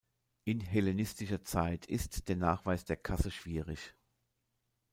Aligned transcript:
In 0.45 0.61
hellenistischer 0.61 1.43
Zeit 1.43 1.85
ist 1.85 2.27
der 2.27 2.35
Nachweis 2.35 2.85
der 2.85 2.97
Kasse 2.97 3.29
schwierig. 3.29 3.93